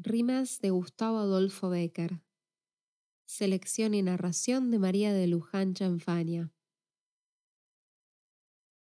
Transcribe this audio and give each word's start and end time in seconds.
Rimas 0.00 0.60
de 0.60 0.70
Gustavo 0.70 1.18
Adolfo 1.18 1.70
Becker. 1.70 2.22
Selección 3.26 3.94
y 3.94 4.02
narración 4.02 4.70
de 4.70 4.78
María 4.78 5.12
de 5.12 5.26
Luján 5.26 5.74
Chanfania. 5.74 6.52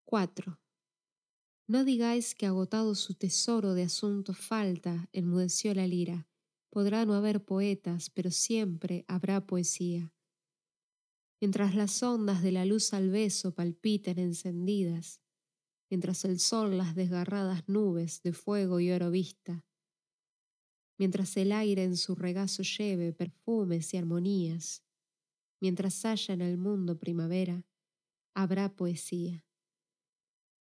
4. 0.07 0.59
No 1.69 1.85
digáis 1.85 2.35
que 2.35 2.47
agotado 2.47 2.97
su 2.97 3.15
tesoro 3.15 3.75
de 3.75 3.85
asuntos 3.85 4.39
falta, 4.39 5.09
enmudeció 5.13 5.73
la 5.73 5.87
lira. 5.87 6.27
Podrá 6.69 7.07
no 7.07 7.15
haber 7.15 7.45
poetas, 7.45 8.11
pero 8.11 8.33
siempre 8.33 9.05
habrá 9.07 9.47
poesía. 9.47 10.13
Mientras 11.41 11.77
las 11.77 12.03
ondas 12.03 12.43
de 12.43 12.51
la 12.51 12.65
luz 12.65 12.93
al 12.93 13.11
beso 13.11 13.55
palpiten 13.55 14.19
encendidas, 14.19 15.21
mientras 15.89 16.25
el 16.25 16.41
sol 16.41 16.77
las 16.77 16.97
desgarradas 16.97 17.69
nubes 17.69 18.21
de 18.23 18.33
fuego 18.33 18.81
y 18.81 18.91
oro 18.91 19.13
vista, 19.13 19.65
mientras 20.99 21.37
el 21.37 21.53
aire 21.53 21.85
en 21.85 21.97
su 21.97 22.15
regazo 22.15 22.63
lleve 22.63 23.13
perfumes 23.13 23.93
y 23.95 23.97
armonías, 23.97 24.85
mientras 25.61 26.05
haya 26.05 26.35
en 26.35 26.41
el 26.41 26.59
mundo 26.59 26.99
primavera, 26.99 27.65
habrá 28.35 28.75
poesía. 28.75 29.45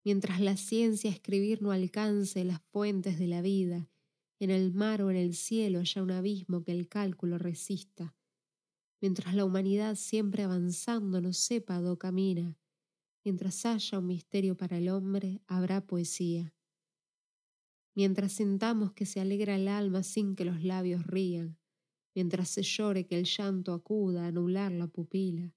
Mientras 0.03 0.41
la 0.41 0.57
ciencia 0.57 1.09
escribir 1.09 1.61
no 1.61 1.71
alcance 1.71 2.43
las 2.43 2.61
fuentes 2.71 3.19
de 3.19 3.27
la 3.27 3.41
vida, 3.41 3.89
en 4.39 4.49
el 4.49 4.73
mar 4.73 5.01
o 5.01 5.09
en 5.09 5.17
el 5.17 5.35
cielo 5.35 5.79
haya 5.79 6.03
un 6.03 6.11
abismo 6.11 6.63
que 6.63 6.71
el 6.71 6.89
cálculo 6.89 7.37
resista, 7.37 8.15
mientras 9.01 9.35
la 9.35 9.45
humanidad 9.45 9.95
siempre 9.95 10.43
avanzando 10.43 11.21
no 11.21 11.31
sepa 11.31 11.79
do 11.79 11.97
camina, 11.97 12.57
mientras 13.23 13.65
haya 13.65 13.99
un 13.99 14.07
misterio 14.07 14.57
para 14.57 14.77
el 14.77 14.89
hombre, 14.89 15.41
habrá 15.47 15.85
poesía 15.85 16.53
mientras 17.95 18.33
sintamos 18.33 18.93
que 18.93 19.05
se 19.05 19.19
alegra 19.19 19.55
el 19.55 19.67
alma 19.67 20.03
sin 20.03 20.35
que 20.35 20.45
los 20.45 20.63
labios 20.63 21.05
rían, 21.05 21.57
mientras 22.15 22.49
se 22.49 22.63
llore 22.63 23.05
que 23.05 23.17
el 23.17 23.25
llanto 23.25 23.73
acuda 23.73 24.25
a 24.25 24.27
anular 24.27 24.71
la 24.71 24.87
pupila, 24.87 25.53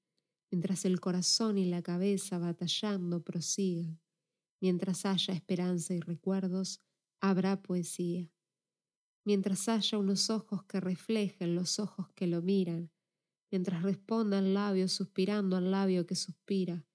mientras 0.50 0.84
el 0.84 1.00
corazón 1.00 1.58
y 1.58 1.66
la 1.66 1.82
cabeza 1.82 2.38
batallando 2.38 3.22
prosigan, 3.22 4.00
mientras 4.60 5.06
haya 5.06 5.34
esperanza 5.34 5.94
y 5.94 6.00
recuerdos, 6.00 6.80
habrá 7.20 7.62
poesía. 7.62 8.30
Mientras 9.24 9.68
haya 9.68 9.98
unos 9.98 10.30
ojos 10.30 10.64
que 10.64 10.80
reflejen 10.80 11.54
los 11.54 11.78
ojos 11.78 12.08
que 12.14 12.26
lo 12.26 12.42
miran, 12.42 12.90
mientras 13.50 13.82
responda 13.82 14.38
el 14.38 14.54
labio 14.54 14.88
suspirando 14.88 15.56
al 15.56 15.70
labio 15.70 16.06
que 16.06 16.14
suspira, 16.14 16.86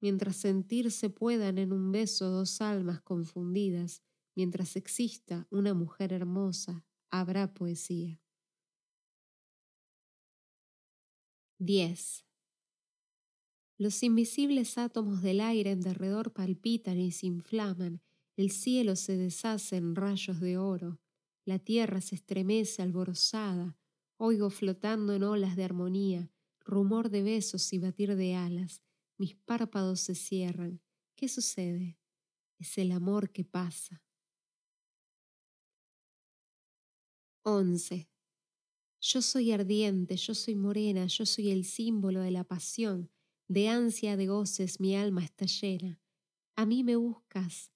mientras 0.00 0.36
sentirse 0.36 1.10
puedan 1.10 1.58
en 1.58 1.72
un 1.72 1.92
beso 1.92 2.30
dos 2.30 2.60
almas 2.60 3.02
confundidas, 3.02 4.02
Mientras 4.34 4.76
exista 4.76 5.46
una 5.50 5.74
mujer 5.74 6.12
hermosa, 6.12 6.84
habrá 7.10 7.52
poesía. 7.52 8.20
10. 11.58 12.24
Los 13.76 14.02
invisibles 14.02 14.78
átomos 14.78 15.22
del 15.22 15.40
aire 15.40 15.70
en 15.72 15.80
derredor 15.80 16.32
palpitan 16.32 16.98
y 16.98 17.12
se 17.12 17.26
inflaman, 17.26 18.00
el 18.36 18.50
cielo 18.50 18.96
se 18.96 19.16
deshace 19.16 19.76
en 19.76 19.94
rayos 19.94 20.40
de 20.40 20.56
oro, 20.56 21.00
la 21.44 21.58
tierra 21.58 22.00
se 22.00 22.14
estremece 22.14 22.82
alborozada, 22.82 23.76
oigo 24.16 24.50
flotando 24.50 25.14
en 25.14 25.22
olas 25.22 25.56
de 25.56 25.64
armonía, 25.64 26.30
rumor 26.60 27.10
de 27.10 27.22
besos 27.22 27.72
y 27.72 27.78
batir 27.78 28.16
de 28.16 28.34
alas, 28.34 28.82
mis 29.18 29.34
párpados 29.34 30.00
se 30.00 30.14
cierran. 30.14 30.80
¿Qué 31.14 31.28
sucede? 31.28 31.98
Es 32.58 32.78
el 32.78 32.92
amor 32.92 33.30
que 33.30 33.44
pasa. 33.44 34.02
11. 37.42 38.08
Yo 39.00 39.22
soy 39.22 39.52
ardiente, 39.52 40.16
yo 40.16 40.34
soy 40.34 40.54
morena, 40.56 41.06
yo 41.06 41.24
soy 41.24 41.50
el 41.50 41.64
símbolo 41.64 42.20
de 42.20 42.30
la 42.30 42.44
pasión, 42.44 43.10
de 43.48 43.68
ansia 43.68 44.16
de 44.16 44.26
goces 44.26 44.78
mi 44.78 44.94
alma 44.94 45.24
está 45.24 45.46
llena. 45.46 46.00
A 46.54 46.66
mí 46.66 46.84
me 46.84 46.96
buscas. 46.96 47.72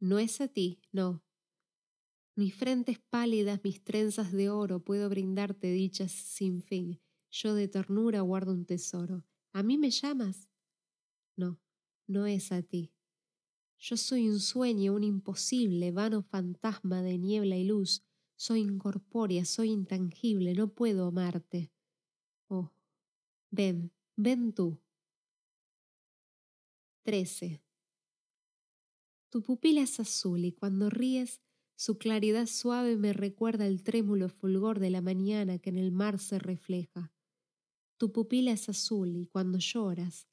No 0.00 0.18
es 0.18 0.40
a 0.40 0.48
ti, 0.48 0.80
no. 0.90 1.22
Mis 2.34 2.54
frentes 2.54 2.98
pálidas, 2.98 3.60
mis 3.62 3.82
trenzas 3.82 4.32
de 4.32 4.50
oro, 4.50 4.80
puedo 4.80 5.08
brindarte 5.08 5.70
dichas 5.70 6.12
sin 6.12 6.62
fin. 6.62 7.00
Yo 7.30 7.54
de 7.54 7.68
ternura 7.68 8.20
guardo 8.22 8.52
un 8.52 8.64
tesoro. 8.64 9.24
¿A 9.52 9.62
mí 9.62 9.78
me 9.78 9.90
llamas? 9.90 10.48
No, 11.36 11.60
no 12.06 12.26
es 12.26 12.52
a 12.52 12.62
ti. 12.62 12.92
Yo 13.78 13.96
soy 13.96 14.28
un 14.28 14.40
sueño, 14.40 14.94
un 14.94 15.04
imposible, 15.04 15.92
vano 15.92 16.22
fantasma 16.22 17.02
de 17.02 17.18
niebla 17.18 17.56
y 17.56 17.64
luz, 17.64 18.02
soy 18.38 18.60
incorpórea, 18.60 19.44
soy 19.44 19.70
intangible, 19.70 20.54
no 20.54 20.68
puedo 20.68 21.08
amarte. 21.08 21.72
Oh, 22.48 22.70
ven, 23.50 23.92
ven 24.16 24.52
tú. 24.54 24.80
13. 27.02 27.60
Tu 29.30 29.42
pupila 29.42 29.82
es 29.82 29.98
azul 29.98 30.44
y 30.44 30.52
cuando 30.52 30.88
ríes, 30.88 31.42
su 31.76 31.98
claridad 31.98 32.46
suave 32.46 32.96
me 32.96 33.12
recuerda 33.12 33.66
el 33.66 33.82
trémulo 33.82 34.28
fulgor 34.28 34.78
de 34.78 34.90
la 34.90 35.00
mañana 35.00 35.58
que 35.58 35.70
en 35.70 35.78
el 35.78 35.90
mar 35.90 36.18
se 36.18 36.38
refleja. 36.38 37.12
Tu 37.98 38.12
pupila 38.12 38.52
es 38.52 38.68
azul 38.68 39.16
y 39.16 39.26
cuando 39.26 39.58
lloras, 39.58 40.28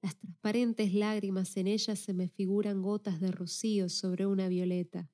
las 0.00 0.16
transparentes 0.16 0.94
lágrimas 0.94 1.56
en 1.56 1.66
ella 1.66 1.96
se 1.96 2.14
me 2.14 2.28
figuran 2.28 2.82
gotas 2.82 3.20
de 3.20 3.32
rocío 3.32 3.88
sobre 3.88 4.26
una 4.26 4.48
violeta. 4.48 5.10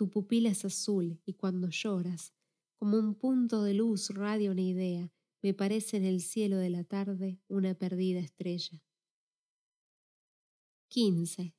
Tu 0.00 0.08
pupila 0.08 0.48
es 0.48 0.64
azul 0.64 1.20
y 1.26 1.34
cuando 1.34 1.68
lloras, 1.68 2.32
como 2.78 2.96
un 2.96 3.14
punto 3.14 3.62
de 3.62 3.74
luz 3.74 4.08
radia 4.08 4.50
una 4.50 4.62
idea, 4.62 5.12
me 5.42 5.52
parece 5.52 5.98
en 5.98 6.06
el 6.06 6.22
cielo 6.22 6.56
de 6.56 6.70
la 6.70 6.84
tarde 6.84 7.38
una 7.48 7.74
perdida 7.74 8.18
estrella. 8.18 8.82
15. 10.88 11.54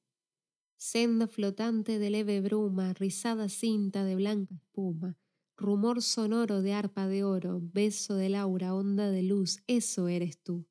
Senda 0.76 1.28
flotante 1.28 2.00
de 2.00 2.10
leve 2.10 2.42
bruma, 2.42 2.96
rizada 2.96 3.48
cinta 3.48 4.06
de 4.06 4.16
blanca 4.16 4.56
espuma, 4.56 5.20
rumor 5.56 6.02
sonoro 6.02 6.64
de 6.64 6.74
arpa 6.74 7.08
de 7.08 7.24
oro, 7.24 7.60
beso 7.62 8.16
de 8.16 8.30
laura, 8.30 8.74
onda 8.74 9.12
de 9.12 9.22
luz, 9.22 9.62
eso 9.68 10.08
eres 10.08 10.42
tú. 10.42 10.66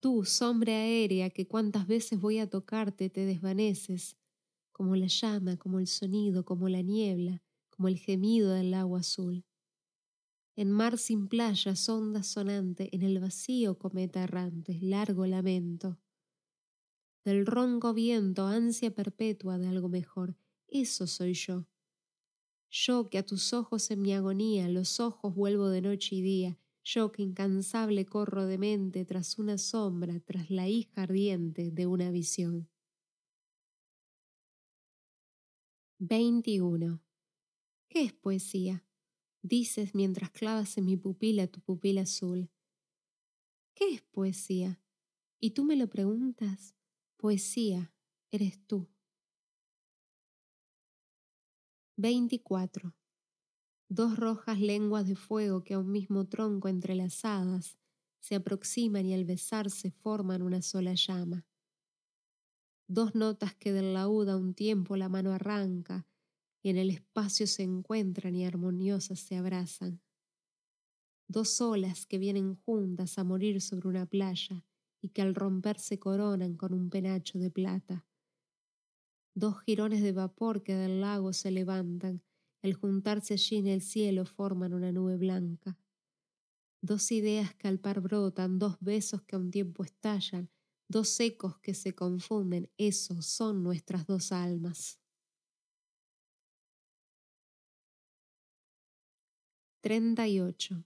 Tú, 0.00 0.24
sombra 0.24 0.72
aérea, 0.72 1.28
que 1.28 1.46
cuantas 1.46 1.86
veces 1.86 2.18
voy 2.18 2.38
a 2.38 2.48
tocarte 2.48 3.10
te 3.10 3.26
desvaneces, 3.26 4.16
como 4.76 4.94
la 4.94 5.06
llama, 5.06 5.56
como 5.56 5.78
el 5.78 5.86
sonido, 5.86 6.44
como 6.44 6.68
la 6.68 6.82
niebla, 6.82 7.42
como 7.70 7.88
el 7.88 7.96
gemido 7.96 8.52
del 8.52 8.74
agua 8.74 9.00
azul. 9.00 9.46
En 10.54 10.70
mar 10.70 10.98
sin 10.98 11.28
playas, 11.28 11.88
onda 11.88 12.22
sonante, 12.22 12.94
en 12.94 13.00
el 13.00 13.18
vacío 13.18 13.78
cometa 13.78 14.22
errante, 14.22 14.78
largo 14.82 15.24
lamento. 15.24 15.98
Del 17.24 17.46
ronco 17.46 17.94
viento, 17.94 18.44
ansia 18.44 18.94
perpetua 18.94 19.56
de 19.56 19.68
algo 19.68 19.88
mejor, 19.88 20.36
eso 20.68 21.06
soy 21.06 21.32
yo. 21.32 21.66
Yo 22.70 23.08
que 23.08 23.16
a 23.16 23.24
tus 23.24 23.54
ojos 23.54 23.90
en 23.90 24.02
mi 24.02 24.12
agonía, 24.12 24.68
los 24.68 25.00
ojos 25.00 25.34
vuelvo 25.34 25.70
de 25.70 25.80
noche 25.80 26.16
y 26.16 26.20
día, 26.20 26.58
yo 26.84 27.12
que 27.12 27.22
incansable 27.22 28.04
corro 28.04 28.44
de 28.44 28.58
mente 28.58 29.06
tras 29.06 29.38
una 29.38 29.56
sombra, 29.56 30.20
tras 30.20 30.50
la 30.50 30.68
hija 30.68 31.04
ardiente 31.04 31.70
de 31.70 31.86
una 31.86 32.10
visión. 32.10 32.68
21. 35.98 37.02
¿Qué 37.88 38.02
es 38.02 38.12
poesía? 38.12 38.84
Dices 39.40 39.94
mientras 39.94 40.30
clavas 40.30 40.76
en 40.76 40.84
mi 40.84 40.98
pupila 40.98 41.46
tu 41.46 41.62
pupila 41.62 42.02
azul. 42.02 42.50
¿Qué 43.74 43.94
es 43.94 44.02
poesía? 44.02 44.82
Y 45.40 45.52
tú 45.52 45.64
me 45.64 45.74
lo 45.74 45.88
preguntas. 45.88 46.74
Poesía, 47.16 47.94
eres 48.30 48.60
tú. 48.66 48.90
24. 51.96 52.94
Dos 53.88 54.18
rojas 54.18 54.60
lenguas 54.60 55.06
de 55.06 55.16
fuego 55.16 55.64
que 55.64 55.74
a 55.74 55.78
un 55.78 55.90
mismo 55.90 56.28
tronco 56.28 56.68
entrelazadas 56.68 57.78
se 58.20 58.34
aproximan 58.34 59.06
y 59.06 59.14
al 59.14 59.24
besarse 59.24 59.92
forman 59.92 60.42
una 60.42 60.60
sola 60.60 60.92
llama 60.92 61.46
dos 62.88 63.14
notas 63.14 63.54
que 63.54 63.72
del 63.72 63.94
laúd 63.94 64.28
a 64.28 64.36
un 64.36 64.54
tiempo 64.54 64.96
la 64.96 65.08
mano 65.08 65.32
arranca 65.32 66.06
y 66.62 66.70
en 66.70 66.78
el 66.78 66.90
espacio 66.90 67.46
se 67.46 67.62
encuentran 67.62 68.34
y 68.34 68.44
armoniosas 68.44 69.20
se 69.20 69.36
abrazan. 69.36 70.00
Dos 71.28 71.60
olas 71.60 72.06
que 72.06 72.18
vienen 72.18 72.54
juntas 72.54 73.18
a 73.18 73.24
morir 73.24 73.60
sobre 73.60 73.88
una 73.88 74.06
playa 74.06 74.64
y 75.00 75.10
que 75.10 75.22
al 75.22 75.34
romper 75.34 75.78
se 75.78 75.98
coronan 75.98 76.56
con 76.56 76.72
un 76.72 76.90
penacho 76.90 77.38
de 77.38 77.50
plata. 77.50 78.06
Dos 79.34 79.60
jirones 79.62 80.02
de 80.02 80.12
vapor 80.12 80.62
que 80.62 80.74
del 80.74 81.00
lago 81.00 81.32
se 81.32 81.50
levantan, 81.50 82.22
al 82.62 82.74
juntarse 82.74 83.34
allí 83.34 83.56
en 83.56 83.66
el 83.66 83.82
cielo 83.82 84.24
forman 84.24 84.72
una 84.72 84.92
nube 84.92 85.16
blanca. 85.16 85.78
Dos 86.80 87.12
ideas 87.12 87.54
que 87.54 87.68
al 87.68 87.78
par 87.78 88.00
brotan, 88.00 88.58
dos 88.58 88.76
besos 88.80 89.22
que 89.22 89.36
a 89.36 89.38
un 89.38 89.50
tiempo 89.50 89.84
estallan, 89.84 90.50
dos 90.88 91.18
ecos 91.20 91.58
que 91.58 91.74
se 91.74 91.94
confunden, 91.94 92.70
esos 92.76 93.26
son 93.26 93.62
nuestras 93.62 94.06
dos 94.06 94.32
almas. 94.32 95.00
38. 99.86 100.84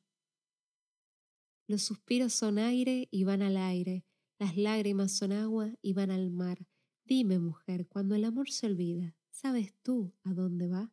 Los 1.67 1.83
suspiros 1.83 2.35
son 2.35 2.59
aire 2.59 3.09
y 3.11 3.25
van 3.25 3.41
al 3.41 3.57
aire, 3.57 4.05
las 4.39 4.57
lágrimas 4.57 5.13
son 5.13 5.33
agua 5.33 5.73
y 5.81 5.95
van 5.95 6.11
al 6.11 6.31
mar. 6.31 6.67
Dime, 7.05 7.39
mujer, 7.39 7.87
cuando 7.89 8.15
el 8.15 8.25
amor 8.25 8.51
se 8.51 8.67
olvida, 8.67 9.17
¿sabes 9.31 9.75
tú 9.83 10.13
a 10.23 10.35
dónde 10.35 10.69
va? 10.69 10.93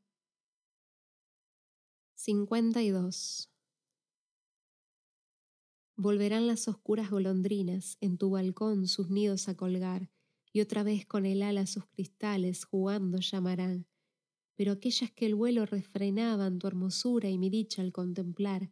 52. 2.15 3.49
Volverán 5.97 6.47
las 6.47 6.69
oscuras 6.69 7.09
golondrinas 7.09 7.97
en 7.99 8.17
tu 8.17 8.29
balcón 8.29 8.87
sus 8.87 9.09
nidos 9.09 9.49
a 9.49 9.57
colgar, 9.57 10.09
y 10.53 10.61
otra 10.61 10.83
vez 10.83 11.05
con 11.05 11.25
el 11.25 11.41
ala 11.41 11.65
sus 11.65 11.85
cristales 11.87 12.63
jugando 12.63 13.19
llamarán 13.19 13.87
pero 14.57 14.71
aquellas 14.71 15.11
que 15.11 15.27
el 15.27 15.35
vuelo 15.35 15.65
refrenaban 15.65 16.57
tu 16.57 16.67
hermosura 16.67 17.29
y 17.29 17.37
mi 17.37 17.49
dicha 17.49 17.83
al 17.83 17.93
contemplar, 17.93 18.71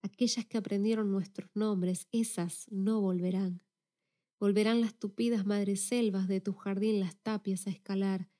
aquellas 0.00 0.46
que 0.46 0.56
aprendieron 0.56 1.10
nuestros 1.10 1.50
nombres, 1.54 2.06
esas 2.12 2.70
no 2.70 3.00
volverán. 3.00 3.64
Volverán 4.38 4.80
las 4.80 4.96
tupidas 4.96 5.44
madreselvas 5.44 6.28
de 6.28 6.40
tu 6.40 6.52
jardín 6.52 7.00
las 7.00 7.16
tapias 7.16 7.66
a 7.66 7.70
escalar, 7.70 8.30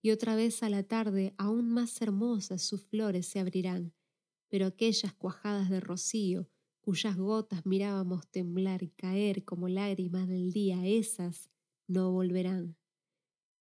y 0.00 0.12
otra 0.12 0.36
vez 0.36 0.62
a 0.62 0.70
la 0.70 0.84
tarde 0.84 1.34
aún 1.36 1.68
más 1.68 2.00
hermosas 2.00 2.62
sus 2.62 2.84
flores 2.84 3.26
se 3.26 3.40
abrirán, 3.40 3.92
pero 4.48 4.66
aquellas 4.66 5.14
cuajadas 5.14 5.68
de 5.68 5.80
rocío, 5.80 6.48
cuyas 6.86 7.16
gotas 7.16 7.66
mirábamos 7.66 8.28
temblar 8.28 8.84
y 8.84 8.90
caer 8.90 9.44
como 9.44 9.68
lágrimas 9.68 10.28
del 10.28 10.52
día, 10.52 10.86
esas 10.86 11.50
no 11.88 12.12
volverán. 12.12 12.76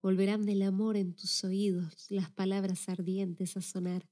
Volverán 0.04 0.46
del 0.46 0.62
amor 0.62 0.96
en 0.96 1.16
tus 1.16 1.44
oídos 1.44 2.06
las 2.12 2.30
palabras 2.30 2.88
ardientes 2.88 3.58
a 3.58 3.62
sonar. 3.62 4.08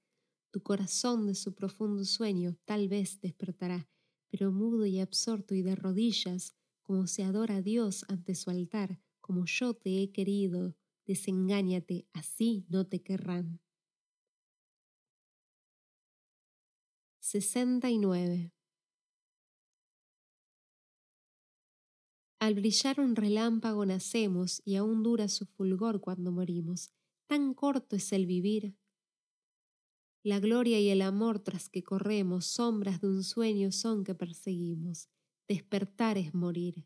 Tu 0.49 0.63
corazón 0.63 1.27
de 1.27 1.35
su 1.35 1.53
profundo 1.53 2.05
sueño 2.05 2.57
tal 2.65 2.89
vez 2.89 3.21
despertará, 3.21 3.87
pero 4.31 4.51
mudo 4.51 4.87
y 4.87 4.99
absorto 4.99 5.53
y 5.53 5.61
de 5.61 5.75
rodillas, 5.75 6.55
como 6.81 7.05
se 7.05 7.23
adora 7.23 7.57
a 7.57 7.61
Dios 7.61 8.05
ante 8.07 8.33
su 8.33 8.49
altar, 8.49 8.99
como 9.21 9.45
yo 9.45 9.75
te 9.75 10.01
he 10.01 10.11
querido, 10.11 10.75
desengáñate, 11.05 12.07
así 12.13 12.65
no 12.67 12.87
te 12.87 13.03
querrán. 13.03 13.59
69. 17.19 18.51
Al 22.43 22.55
brillar 22.55 22.99
un 22.99 23.15
relámpago 23.15 23.85
nacemos 23.85 24.61
y 24.65 24.75
aún 24.75 25.01
dura 25.01 25.29
su 25.29 25.45
fulgor 25.45 26.01
cuando 26.01 26.29
morimos. 26.29 26.91
Tan 27.25 27.53
corto 27.53 27.95
es 27.95 28.11
el 28.11 28.25
vivir. 28.25 28.75
La 30.23 30.41
gloria 30.41 30.77
y 30.77 30.89
el 30.89 31.03
amor 31.03 31.39
tras 31.39 31.69
que 31.69 31.83
corremos, 31.83 32.45
sombras 32.45 32.99
de 32.99 33.07
un 33.07 33.23
sueño 33.23 33.71
son 33.71 34.03
que 34.03 34.13
perseguimos. 34.13 35.07
Despertar 35.47 36.17
es 36.17 36.33
morir. 36.33 36.85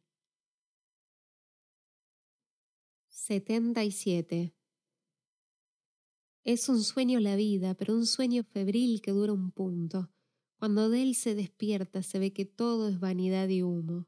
77. 3.10 4.54
Es 6.44 6.70
un 6.70 6.84
sueño 6.84 7.20
la 7.20 7.36
vida, 7.36 7.74
pero 7.74 7.96
un 7.96 8.06
sueño 8.06 8.44
febril 8.44 9.02
que 9.02 9.10
dura 9.10 9.34
un 9.34 9.50
punto. 9.50 10.12
Cuando 10.60 10.92
de 10.92 11.02
él 11.02 11.16
se 11.16 11.34
despierta 11.34 12.04
se 12.04 12.20
ve 12.20 12.32
que 12.32 12.46
todo 12.46 12.90
es 12.90 13.00
vanidad 13.00 13.50
y 13.50 13.64
humo. 13.64 14.08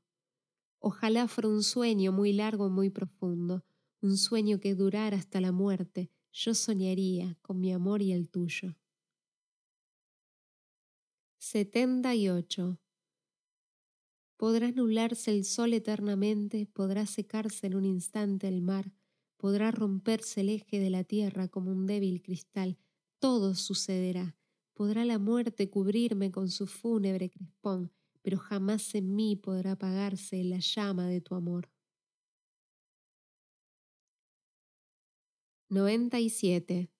Ojalá 0.80 1.28
fuera 1.28 1.50
un 1.50 1.62
sueño 1.62 2.14
muy 2.14 2.32
largo, 2.32 2.70
muy 2.70 2.90
profundo, 2.90 3.66
un 4.02 4.18
sueño 4.18 4.60
que 4.60 4.76
durara 4.76 5.18
hasta 5.18 5.42
la 5.42 5.52
muerte. 5.52 6.10
Yo 6.32 6.54
soñaría 6.54 7.38
con 7.42 7.60
mi 7.60 7.74
amor 7.74 8.02
y 8.02 8.14
el 8.14 8.30
tuyo. 8.30 8.78
78. 11.40 12.80
Podrá 14.38 14.68
anularse 14.68 15.32
el 15.32 15.44
sol 15.44 15.74
eternamente, 15.74 16.66
podrá 16.66 17.06
secarse 17.06 17.68
en 17.68 17.76
un 17.76 17.84
instante 17.84 18.48
el 18.48 18.62
mar, 18.62 18.94
podrá 19.36 19.72
romperse 19.72 20.42
el 20.42 20.50
eje 20.50 20.80
de 20.80 20.90
la 20.90 21.04
tierra 21.04 21.50
como 21.50 21.72
un 21.72 21.88
débil 21.88 22.22
cristal, 22.22 22.78
todo 23.20 23.54
sucederá. 23.56 24.38
Podrá 24.74 25.04
la 25.04 25.20
muerte 25.20 25.70
cubrirme 25.70 26.32
con 26.32 26.50
su 26.50 26.68
fúnebre 26.68 27.30
crespón, 27.30 27.92
pero 28.22 28.38
jamás 28.38 28.94
en 28.96 29.16
mí 29.16 29.36
podrá 29.36 29.74
apagarse 29.74 30.44
la 30.44 30.60
llama 30.60 31.08
de 31.08 31.22
tu 31.22 31.36
amor. 31.36 31.70
97. 35.70 36.92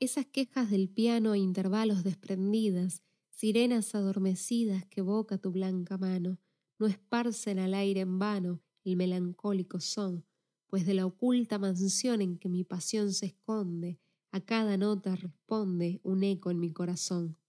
Esas 0.00 0.26
quejas 0.26 0.70
del 0.70 0.88
piano 0.88 1.32
a 1.32 1.38
intervalos 1.38 2.04
desprendidas, 2.04 3.02
sirenas 3.30 3.94
adormecidas 3.94 4.86
que 4.86 5.00
evoca 5.00 5.38
tu 5.38 5.52
blanca 5.52 5.98
mano, 5.98 6.38
no 6.78 6.86
esparcen 6.86 7.58
al 7.58 7.74
aire 7.74 8.00
en 8.00 8.18
vano 8.18 8.62
el 8.84 8.96
melancólico 8.96 9.80
son, 9.80 10.24
pues 10.66 10.86
de 10.86 10.94
la 10.94 11.04
oculta 11.06 11.58
mansión 11.58 12.22
en 12.22 12.38
que 12.38 12.48
mi 12.48 12.64
pasión 12.64 13.12
se 13.12 13.26
esconde, 13.26 13.98
a 14.32 14.40
cada 14.40 14.76
nota 14.78 15.16
responde 15.16 16.00
un 16.02 16.22
eco 16.22 16.50
en 16.50 16.60
mi 16.60 16.72
corazón. 16.72 17.39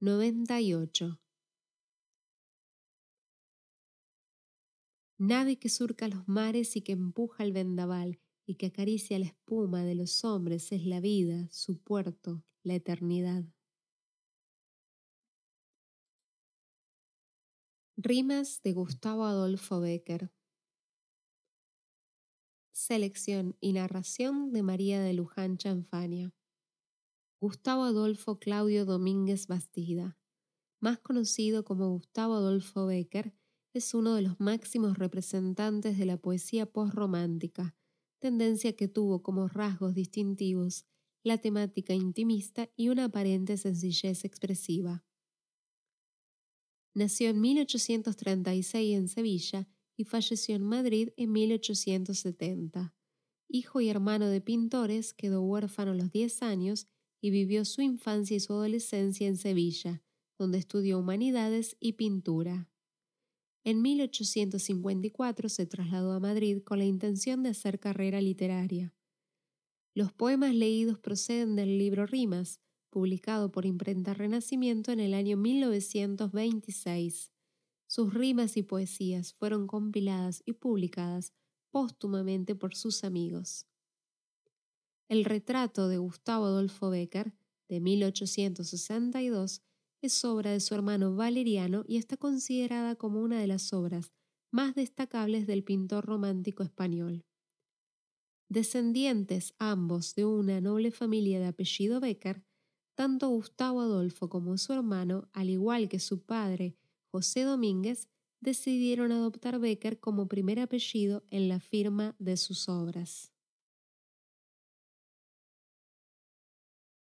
98. 0.00 1.20
Nave 5.18 5.58
que 5.58 5.68
surca 5.68 6.06
los 6.06 6.28
mares 6.28 6.76
y 6.76 6.82
que 6.82 6.92
empuja 6.92 7.42
el 7.42 7.52
vendaval 7.52 8.20
y 8.46 8.54
que 8.54 8.66
acaricia 8.66 9.18
la 9.18 9.26
espuma 9.26 9.82
de 9.82 9.96
los 9.96 10.24
hombres 10.24 10.70
es 10.70 10.86
la 10.86 11.00
vida, 11.00 11.48
su 11.50 11.82
puerto, 11.82 12.44
la 12.62 12.76
eternidad. 12.76 13.44
Rimas 17.96 18.62
de 18.62 18.74
Gustavo 18.74 19.24
Adolfo 19.24 19.80
Becker. 19.80 20.30
Selección 22.70 23.56
y 23.60 23.72
narración 23.72 24.52
de 24.52 24.62
María 24.62 25.00
de 25.00 25.12
Luján 25.14 25.58
Chanfania. 25.58 26.37
Gustavo 27.40 27.84
Adolfo 27.84 28.40
Claudio 28.40 28.84
Domínguez 28.84 29.46
Bastida, 29.46 30.18
más 30.80 30.98
conocido 30.98 31.64
como 31.64 31.88
Gustavo 31.88 32.34
Adolfo 32.34 32.86
Becker, 32.86 33.32
es 33.72 33.94
uno 33.94 34.16
de 34.16 34.22
los 34.22 34.40
máximos 34.40 34.98
representantes 34.98 35.96
de 35.98 36.04
la 36.04 36.16
poesía 36.16 36.66
postromántica, 36.66 37.76
tendencia 38.18 38.74
que 38.74 38.88
tuvo 38.88 39.22
como 39.22 39.46
rasgos 39.46 39.94
distintivos 39.94 40.84
la 41.22 41.38
temática 41.38 41.94
intimista 41.94 42.70
y 42.74 42.88
una 42.88 43.04
aparente 43.04 43.56
sencillez 43.56 44.24
expresiva. 44.24 45.04
Nació 46.92 47.28
en 47.28 47.40
1836 47.40 48.96
en 48.96 49.06
Sevilla 49.06 49.68
y 49.96 50.02
falleció 50.02 50.56
en 50.56 50.64
Madrid 50.64 51.10
en 51.16 51.30
1870. 51.30 52.96
Hijo 53.48 53.80
y 53.80 53.88
hermano 53.88 54.26
de 54.26 54.40
pintores, 54.40 55.14
quedó 55.14 55.42
huérfano 55.42 55.92
a 55.92 55.94
los 55.94 56.10
10 56.10 56.42
años 56.42 56.88
y 57.20 57.30
vivió 57.30 57.64
su 57.64 57.82
infancia 57.82 58.36
y 58.36 58.40
su 58.40 58.52
adolescencia 58.52 59.26
en 59.26 59.36
Sevilla, 59.36 60.02
donde 60.38 60.58
estudió 60.58 60.98
humanidades 60.98 61.76
y 61.80 61.94
pintura. 61.94 62.68
En 63.64 63.82
1854 63.82 65.48
se 65.48 65.66
trasladó 65.66 66.12
a 66.12 66.20
Madrid 66.20 66.62
con 66.64 66.78
la 66.78 66.84
intención 66.84 67.42
de 67.42 67.50
hacer 67.50 67.80
carrera 67.80 68.20
literaria. 68.20 68.94
Los 69.94 70.12
poemas 70.12 70.54
leídos 70.54 70.98
proceden 70.98 71.56
del 71.56 71.76
libro 71.76 72.06
Rimas, 72.06 72.60
publicado 72.88 73.50
por 73.50 73.66
Imprenta 73.66 74.14
Renacimiento 74.14 74.92
en 74.92 75.00
el 75.00 75.12
año 75.12 75.36
1926. 75.36 77.32
Sus 77.86 78.14
rimas 78.14 78.56
y 78.56 78.62
poesías 78.62 79.34
fueron 79.34 79.66
compiladas 79.66 80.42
y 80.46 80.52
publicadas 80.52 81.32
póstumamente 81.70 82.54
por 82.54 82.74
sus 82.74 83.02
amigos. 83.04 83.66
El 85.08 85.24
retrato 85.24 85.88
de 85.88 85.96
Gustavo 85.96 86.44
Adolfo 86.44 86.90
Becker, 86.90 87.32
de 87.70 87.80
1862, 87.80 89.62
es 90.02 90.24
obra 90.24 90.52
de 90.52 90.60
su 90.60 90.74
hermano 90.74 91.16
Valeriano 91.16 91.82
y 91.88 91.96
está 91.96 92.18
considerada 92.18 92.94
como 92.94 93.22
una 93.22 93.40
de 93.40 93.46
las 93.46 93.72
obras 93.72 94.12
más 94.50 94.74
destacables 94.74 95.46
del 95.46 95.64
pintor 95.64 96.04
romántico 96.04 96.62
español. 96.62 97.24
Descendientes 98.50 99.54
ambos 99.58 100.14
de 100.14 100.26
una 100.26 100.60
noble 100.60 100.90
familia 100.90 101.40
de 101.40 101.46
apellido 101.46 102.00
Becker, 102.00 102.44
tanto 102.94 103.30
Gustavo 103.30 103.80
Adolfo 103.80 104.28
como 104.28 104.58
su 104.58 104.74
hermano, 104.74 105.30
al 105.32 105.48
igual 105.48 105.88
que 105.88 106.00
su 106.00 106.22
padre, 106.22 106.76
José 107.10 107.42
Domínguez, 107.42 108.08
decidieron 108.40 109.12
adoptar 109.12 109.58
Becker 109.58 110.00
como 110.00 110.28
primer 110.28 110.60
apellido 110.60 111.24
en 111.30 111.48
la 111.48 111.60
firma 111.60 112.14
de 112.18 112.36
sus 112.36 112.68
obras. 112.68 113.32